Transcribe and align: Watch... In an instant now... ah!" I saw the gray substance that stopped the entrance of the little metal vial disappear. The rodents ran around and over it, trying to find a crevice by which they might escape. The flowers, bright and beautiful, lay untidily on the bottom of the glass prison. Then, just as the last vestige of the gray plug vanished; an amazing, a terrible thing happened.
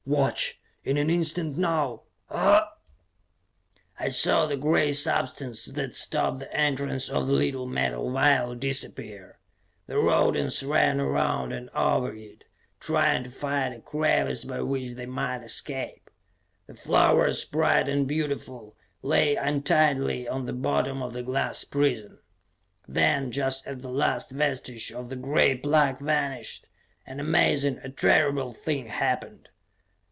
Watch... 0.03 0.59
In 0.83 0.97
an 0.97 1.11
instant 1.11 1.57
now... 1.59 2.01
ah!" 2.27 2.73
I 3.99 4.09
saw 4.09 4.47
the 4.47 4.57
gray 4.57 4.93
substance 4.93 5.65
that 5.65 5.95
stopped 5.95 6.39
the 6.39 6.51
entrance 6.51 7.07
of 7.07 7.27
the 7.27 7.33
little 7.33 7.67
metal 7.67 8.09
vial 8.09 8.55
disappear. 8.55 9.37
The 9.85 9.99
rodents 9.99 10.63
ran 10.63 10.99
around 10.99 11.53
and 11.53 11.69
over 11.69 12.15
it, 12.15 12.45
trying 12.79 13.23
to 13.25 13.29
find 13.29 13.75
a 13.75 13.79
crevice 13.79 14.43
by 14.43 14.61
which 14.61 14.93
they 14.95 15.05
might 15.05 15.43
escape. 15.43 16.09
The 16.65 16.73
flowers, 16.73 17.45
bright 17.45 17.87
and 17.87 18.07
beautiful, 18.07 18.75
lay 19.03 19.35
untidily 19.35 20.27
on 20.27 20.45
the 20.47 20.51
bottom 20.51 21.03
of 21.03 21.13
the 21.13 21.23
glass 21.23 21.63
prison. 21.63 22.17
Then, 22.87 23.31
just 23.31 23.65
as 23.67 23.77
the 23.77 23.87
last 23.91 24.31
vestige 24.31 24.91
of 24.91 25.09
the 25.09 25.15
gray 25.15 25.55
plug 25.55 25.99
vanished; 25.99 26.65
an 27.05 27.19
amazing, 27.19 27.77
a 27.83 27.89
terrible 27.89 28.51
thing 28.51 28.87
happened. 28.87 29.47